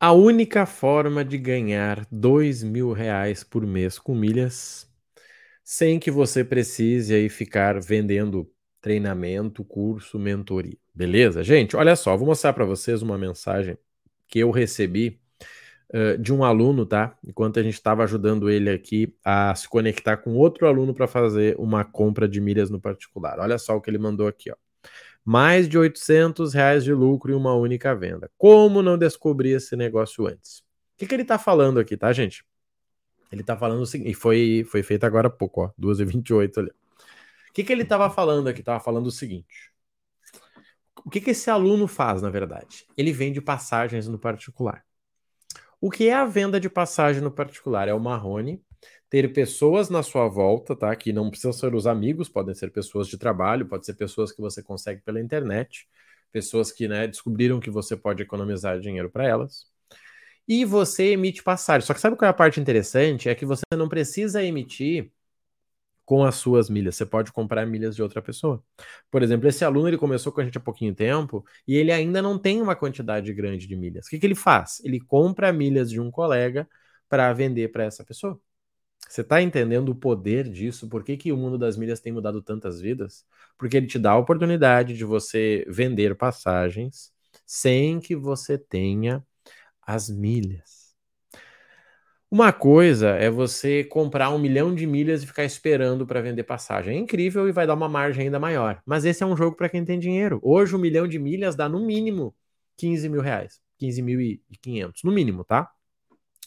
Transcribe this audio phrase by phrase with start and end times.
[0.00, 4.88] A única forma de ganhar dois mil reais por mês com milhas,
[5.64, 8.48] sem que você precise aí ficar vendendo
[8.80, 10.78] treinamento, curso, mentoria.
[10.94, 11.76] Beleza, gente?
[11.76, 13.76] Olha só, vou mostrar para vocês uma mensagem
[14.28, 15.20] que eu recebi
[15.92, 17.18] uh, de um aluno, tá?
[17.26, 21.56] Enquanto a gente estava ajudando ele aqui a se conectar com outro aluno para fazer
[21.58, 23.40] uma compra de milhas no particular.
[23.40, 24.67] Olha só o que ele mandou aqui, ó.
[25.30, 28.30] Mais de 800 reais de lucro em uma única venda.
[28.38, 30.60] Como não descobrir esse negócio antes?
[30.60, 30.64] O
[30.96, 32.46] que, que ele está falando aqui, tá, gente?
[33.30, 36.70] Ele está falando o seguinte, e foi, foi feito agora há pouco, ó, 2h28 ali.
[36.70, 38.60] O que, que ele estava falando aqui?
[38.60, 39.70] Estava falando o seguinte.
[41.04, 42.86] O que, que esse aluno faz, na verdade?
[42.96, 44.82] Ele vende passagens no particular.
[45.78, 47.86] O que é a venda de passagem no particular?
[47.86, 48.64] É o Marrone
[49.10, 50.94] ter pessoas na sua volta, tá?
[50.96, 54.40] Que não precisam ser os amigos, podem ser pessoas de trabalho, pode ser pessoas que
[54.40, 55.88] você consegue pela internet,
[56.32, 59.66] pessoas que né, descobriram que você pode economizar dinheiro para elas.
[60.46, 61.86] E você emite passagem.
[61.86, 63.28] Só que sabe qual é a parte interessante?
[63.28, 65.12] É que você não precisa emitir
[66.04, 66.96] com as suas milhas.
[66.96, 68.64] Você pode comprar milhas de outra pessoa.
[69.10, 72.22] Por exemplo, esse aluno ele começou com a gente há pouquinho tempo e ele ainda
[72.22, 74.06] não tem uma quantidade grande de milhas.
[74.06, 74.80] O que, que ele faz?
[74.84, 76.66] Ele compra milhas de um colega
[77.10, 78.40] para vender para essa pessoa.
[79.08, 80.88] Você está entendendo o poder disso?
[80.88, 83.24] Por que, que o mundo das milhas tem mudado tantas vidas?
[83.56, 87.10] Porque ele te dá a oportunidade de você vender passagens
[87.46, 89.24] sem que você tenha
[89.80, 90.94] as milhas.
[92.30, 96.94] Uma coisa é você comprar um milhão de milhas e ficar esperando para vender passagem.
[96.94, 98.82] É incrível e vai dar uma margem ainda maior.
[98.84, 100.38] Mas esse é um jogo para quem tem dinheiro.
[100.42, 102.36] Hoje, um milhão de milhas dá no mínimo
[102.76, 103.62] 15 mil reais.
[103.78, 105.70] 15.500, no mínimo, tá?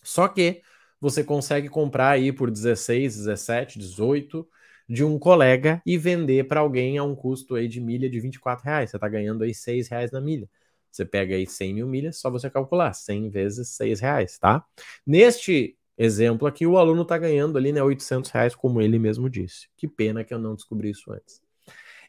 [0.04, 0.62] Só que
[1.02, 4.47] você consegue comprar aí por 16, 17, 18
[4.88, 8.63] de um colega e vender para alguém a um custo aí de milha de 24
[8.63, 8.91] reais.
[8.91, 10.47] Você está ganhando aí 6 reais na milha.
[10.91, 14.63] Você pega aí 100 mil milhas, só você calcular, 100 vezes 6 reais, tá?
[15.08, 19.69] Neste exemplo aqui, o aluno está ganhando ali, né, 800 reais, como ele mesmo disse.
[19.77, 21.42] Que pena que eu não descobri isso antes.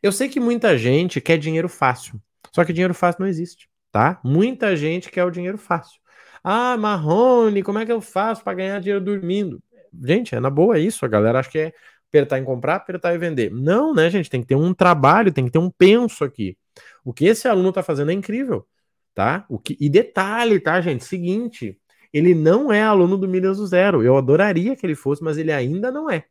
[0.02, 2.20] Eu sei que muita gente quer dinheiro fácil,
[2.52, 4.20] só que dinheiro fácil não existe, tá?
[4.24, 6.00] Muita gente quer o dinheiro fácil.
[6.42, 9.62] Ah, Marrone, como é que eu faço para ganhar dinheiro dormindo?
[10.02, 11.72] Gente, é na boa isso, a galera acha que é
[12.08, 13.50] apertar em comprar, apertar e vender.
[13.52, 14.28] Não, né, gente?
[14.28, 16.56] Tem que ter um trabalho, tem que ter um penso aqui.
[17.04, 18.66] O que esse aluno está fazendo é incrível,
[19.14, 19.44] tá?
[19.48, 19.76] O que...
[19.80, 21.04] E detalhe, tá, gente?
[21.04, 21.78] Seguinte,
[22.12, 24.02] ele não é aluno do Milhas do Zero.
[24.02, 26.24] Eu adoraria que ele fosse, mas ele ainda não é.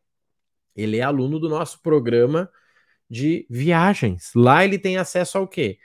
[0.76, 2.50] Ele é aluno do nosso programa
[3.10, 4.30] de viagens.
[4.34, 5.78] Lá ele tem acesso ao quê?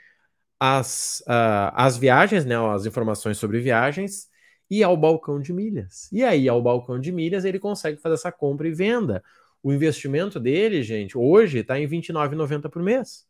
[0.60, 2.56] As, uh, as viagens, né?
[2.56, 4.28] As informações sobre viagens
[4.70, 6.08] e ao balcão de milhas.
[6.12, 9.22] E aí, ao balcão de milhas, ele consegue fazer essa compra e venda.
[9.62, 13.26] O investimento dele, gente, hoje está em R$29,90 por mês.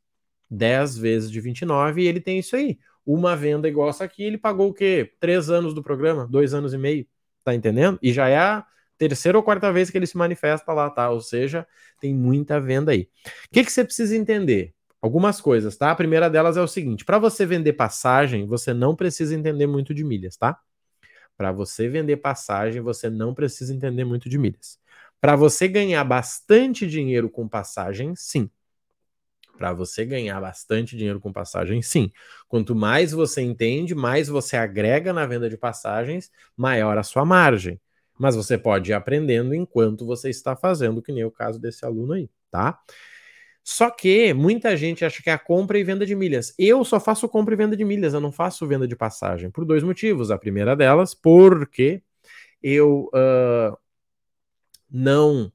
[0.51, 2.79] 10 vezes de 29 e ele tem isso aí.
[3.05, 5.13] Uma venda igual essa aqui, ele pagou o quê?
[5.21, 7.07] Três anos do programa, dois anos e meio,
[7.45, 7.99] tá entendendo?
[8.03, 8.67] E já é a
[8.99, 11.11] terceira ou quarta vez que ele se manifesta lá, tá?
[11.11, 11.67] Ou seja,
[12.01, 13.09] tem muita venda aí.
[13.47, 14.75] O que, que você precisa entender?
[15.01, 15.91] Algumas coisas, tá?
[15.91, 19.95] A primeira delas é o seguinte: para você vender passagem, você não precisa entender muito
[19.95, 20.59] de milhas, tá?
[21.37, 24.79] Para você vender passagem, você não precisa entender muito de milhas.
[25.21, 28.51] Para você ganhar bastante dinheiro com passagem, sim.
[29.57, 32.13] Para você ganhar bastante dinheiro com passagem, sim.
[32.47, 37.81] Quanto mais você entende, mais você agrega na venda de passagens, maior a sua margem.
[38.19, 42.13] Mas você pode ir aprendendo enquanto você está fazendo, que nem o caso desse aluno
[42.13, 42.79] aí, tá?
[43.71, 46.55] Só que muita gente acha que é a compra e venda de milhas.
[46.59, 49.51] Eu só faço compra e venda de milhas, eu não faço venda de passagem.
[49.51, 50.31] Por dois motivos.
[50.31, 52.03] A primeira delas, porque
[52.63, 53.77] eu uh,
[54.91, 55.53] não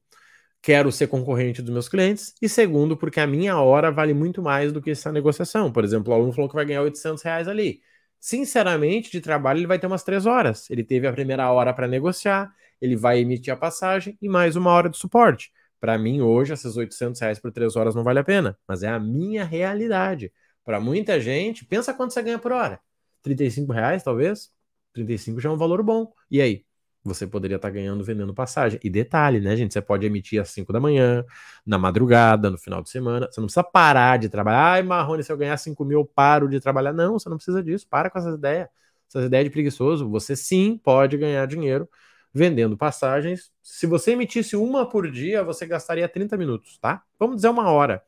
[0.62, 4.72] quero ser concorrente dos meus clientes, e segundo, porque a minha hora vale muito mais
[4.72, 5.72] do que essa negociação.
[5.72, 7.82] Por exemplo, o aluno falou que vai ganhar 800 reais ali.
[8.20, 10.70] Sinceramente, de trabalho ele vai ter umas três horas.
[10.70, 14.70] Ele teve a primeira hora para negociar, ele vai emitir a passagem e mais uma
[14.70, 15.52] hora de suporte.
[15.84, 18.88] Para mim, hoje, esses 800 reais por três horas não vale a pena, mas é
[18.88, 20.32] a minha realidade.
[20.64, 22.80] Para muita gente, pensa quanto você ganha por hora.
[23.22, 24.50] 35 reais, talvez?
[24.94, 26.14] 35 já é um valor bom.
[26.32, 26.66] E aí?
[27.04, 28.80] você poderia estar tá ganhando vendendo passagem.
[28.82, 29.74] E detalhe, né, gente?
[29.74, 31.26] Você pode emitir às 5 da manhã,
[31.66, 33.28] na madrugada, no final de semana.
[33.30, 34.76] Você não precisa parar de trabalhar.
[34.76, 36.94] Ai, Marrone, se eu ganhar 5 mil, eu paro de trabalhar.
[36.94, 37.86] Não, você não precisa disso.
[37.90, 38.70] Para com essas ideias.
[39.10, 40.10] Essas ideias de preguiçoso.
[40.12, 41.90] Você sim pode ganhar dinheiro
[42.34, 43.52] vendendo passagens.
[43.62, 47.04] Se você emitisse uma por dia, você gastaria 30 minutos, tá?
[47.20, 48.02] Vamos dizer uma hora.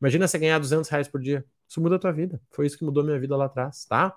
[0.00, 1.44] Imagina você ganhar 200 reais por dia.
[1.68, 2.40] Isso muda a tua vida.
[2.50, 4.14] Foi isso que mudou minha vida lá atrás, tá?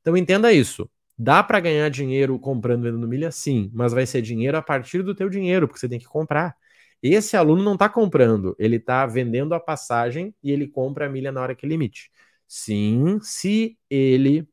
[0.00, 0.90] Então entenda isso.
[1.16, 3.30] Dá para ganhar dinheiro comprando e vendendo milha?
[3.30, 6.56] Sim, mas vai ser dinheiro a partir do teu dinheiro, porque você tem que comprar.
[7.02, 11.30] Esse aluno não está comprando, ele está vendendo a passagem e ele compra a milha
[11.30, 12.10] na hora que limite.
[12.48, 14.48] Sim, se ele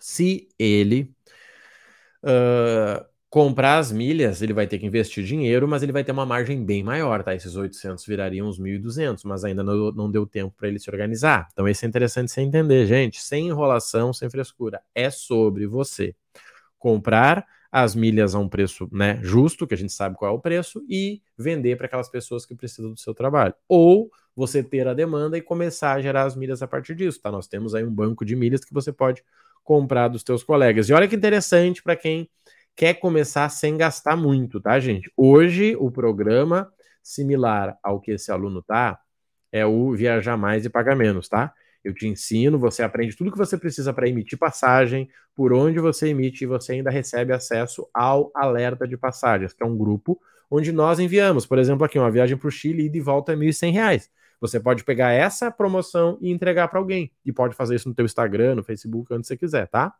[0.00, 1.14] se ele
[2.22, 3.04] uh,
[3.34, 6.64] comprar as milhas, ele vai ter que investir dinheiro, mas ele vai ter uma margem
[6.64, 7.34] bem maior, tá?
[7.34, 11.48] Esses 800 virariam uns 1.200, mas ainda não, não deu tempo para ele se organizar.
[11.52, 13.20] Então, isso é interessante você entender, gente.
[13.20, 14.80] Sem enrolação, sem frescura.
[14.94, 16.14] É sobre você
[16.78, 20.38] comprar as milhas a um preço né, justo, que a gente sabe qual é o
[20.38, 23.54] preço, e vender para aquelas pessoas que precisam do seu trabalho.
[23.66, 27.32] Ou você ter a demanda e começar a gerar as milhas a partir disso, tá?
[27.32, 29.24] Nós temos aí um banco de milhas que você pode
[29.64, 30.88] comprar dos teus colegas.
[30.88, 32.30] E olha que interessante para quem
[32.76, 35.10] quer começar sem gastar muito, tá, gente?
[35.16, 36.72] Hoje, o programa
[37.02, 38.98] similar ao que esse aluno tá
[39.52, 41.52] é o Viajar Mais e Pagar Menos, tá?
[41.84, 46.08] Eu te ensino, você aprende tudo que você precisa para emitir passagem, por onde você
[46.08, 50.18] emite e você ainda recebe acesso ao alerta de passagens, que é um grupo
[50.50, 53.36] onde nós enviamos, por exemplo, aqui uma viagem para o Chile e de volta é
[53.36, 54.08] R$ 1.100.
[54.40, 57.10] Você pode pegar essa promoção e entregar para alguém.
[57.24, 59.94] E pode fazer isso no teu Instagram, no Facebook, onde você quiser, tá?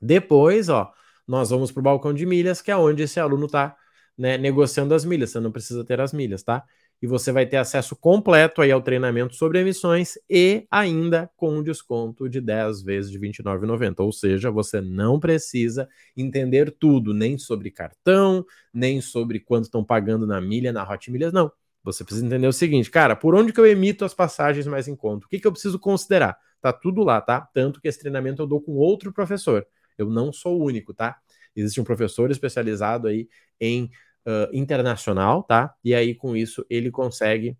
[0.00, 0.92] Depois, ó,
[1.28, 3.76] nós vamos para o balcão de milhas, que é onde esse aluno está
[4.16, 5.30] né, negociando as milhas.
[5.30, 6.64] Você não precisa ter as milhas, tá?
[7.00, 11.62] e você vai ter acesso completo aí ao treinamento sobre emissões e ainda com um
[11.62, 14.00] desconto de 10 vezes de R$ 29,90.
[14.00, 20.26] Ou seja, você não precisa entender tudo, nem sobre cartão, nem sobre quanto estão pagando
[20.26, 21.50] na milha, na Hot Milhas, não.
[21.84, 24.96] Você precisa entender o seguinte, cara, por onde que eu emito as passagens mais em
[24.96, 25.26] conta?
[25.26, 26.36] O que, que eu preciso considerar?
[26.60, 27.48] Tá tudo lá, tá?
[27.54, 29.64] Tanto que esse treinamento eu dou com outro professor.
[29.98, 31.16] Eu não sou o único, tá?
[31.54, 33.28] Existe um professor especializado aí
[33.60, 33.84] em
[34.26, 35.74] uh, internacional, tá?
[35.84, 37.56] E aí com isso ele consegue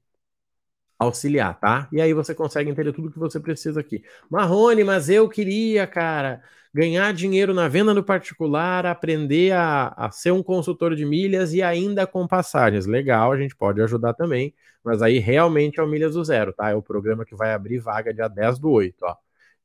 [0.99, 1.89] auxiliar, tá?
[1.93, 4.03] E aí você consegue entender tudo que você precisa aqui.
[4.29, 6.43] Marrone, mas eu queria, cara,
[6.75, 11.63] ganhar dinheiro na venda no particular, aprender a, a ser um consultor de milhas e
[11.63, 12.87] ainda com passagens.
[12.87, 16.71] Legal, a gente pode ajudar também, mas aí realmente é o Milhas do Zero, tá?
[16.71, 19.17] É o programa que vai abrir vaga dia 10 do 8, ó.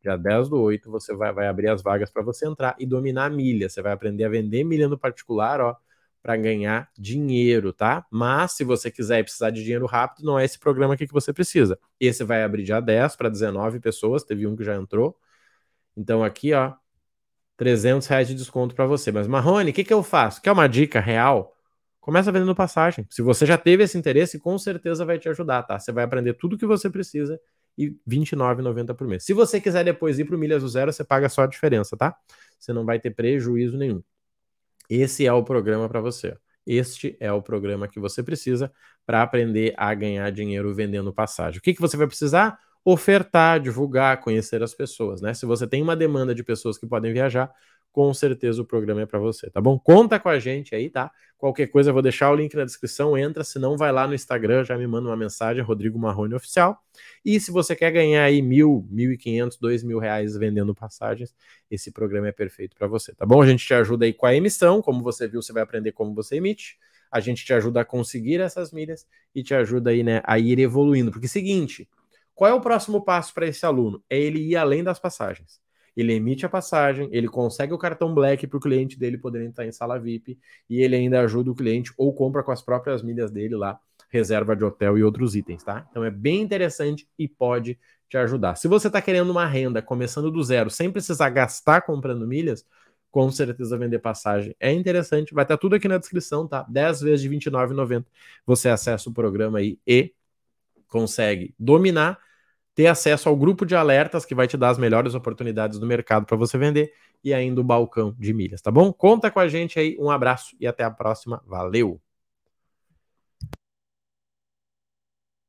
[0.03, 3.25] Dia 10 do 8 você vai, vai abrir as vagas para você entrar e dominar
[3.25, 3.69] a milha.
[3.69, 5.77] Você vai aprender a vender milha no particular, ó
[6.23, 8.05] para ganhar dinheiro, tá?
[8.09, 11.11] Mas se você quiser e precisar de dinheiro rápido, não é esse programa aqui que
[11.11, 11.77] você precisa.
[11.99, 15.17] Esse vai abrir dia 10 para 19 pessoas, teve um que já entrou.
[15.97, 16.73] Então aqui, ó,
[17.57, 19.11] 300 reais de desconto para você.
[19.11, 20.41] Mas Marrone, o que, que eu faço?
[20.41, 21.53] Quer uma dica real?
[21.99, 23.05] Começa vendendo passagem.
[23.09, 25.77] Se você já teve esse interesse, com certeza vai te ajudar, tá?
[25.77, 27.39] Você vai aprender tudo que você precisa
[27.77, 29.23] e R$29,90 por mês.
[29.23, 31.97] Se você quiser depois ir para o Milhas do Zero, você paga só a diferença,
[31.97, 32.15] tá?
[32.59, 34.01] Você não vai ter prejuízo nenhum.
[34.89, 36.37] Esse é o programa para você.
[36.65, 38.71] Este é o programa que você precisa
[39.05, 41.59] para aprender a ganhar dinheiro vendendo passagem.
[41.59, 42.57] O que, que você vai precisar?
[42.85, 45.33] Ofertar, divulgar, conhecer as pessoas, né?
[45.33, 47.51] Se você tem uma demanda de pessoas que podem viajar,
[47.93, 49.77] com certeza o programa é para você, tá bom?
[49.77, 51.11] Conta com a gente aí, tá?
[51.37, 54.15] Qualquer coisa eu vou deixar o link na descrição, entra, se não vai lá no
[54.15, 56.81] Instagram, já me manda uma mensagem, Rodrigo Marrone Oficial.
[57.23, 61.35] E se você quer ganhar aí mil, mil e quinhentos, dois mil reais vendendo passagens,
[61.69, 63.39] esse programa é perfeito para você, tá bom?
[63.43, 66.15] A gente te ajuda aí com a emissão, como você viu, você vai aprender como
[66.15, 66.79] você emite.
[67.11, 69.05] A gente te ajuda a conseguir essas milhas
[69.35, 71.11] e te ajuda aí, né, a ir evoluindo.
[71.11, 71.87] Porque seguinte,
[72.33, 74.03] qual é o próximo passo para esse aluno?
[74.09, 75.62] É ele ir além das passagens
[75.95, 79.65] ele emite a passagem, ele consegue o cartão Black para o cliente dele poder entrar
[79.65, 80.37] em sala VIP
[80.69, 83.79] e ele ainda ajuda o cliente ou compra com as próprias milhas dele lá,
[84.09, 85.87] reserva de hotel e outros itens, tá?
[85.89, 87.77] Então é bem interessante e pode
[88.09, 88.55] te ajudar.
[88.55, 92.65] Se você está querendo uma renda começando do zero, sem precisar gastar comprando milhas,
[93.13, 95.35] com certeza vender passagem é interessante.
[95.35, 96.65] Vai estar tá tudo aqui na descrição, tá?
[96.67, 98.03] 10 vezes de R$29,90.
[98.43, 100.11] Você acessa o programa aí e
[100.87, 102.17] consegue dominar
[102.75, 106.25] ter acesso ao grupo de alertas que vai te dar as melhores oportunidades do mercado
[106.25, 106.91] para você vender
[107.23, 108.91] e ainda o balcão de milhas, tá bom?
[108.91, 111.41] Conta com a gente aí, um abraço e até a próxima.
[111.45, 112.01] Valeu!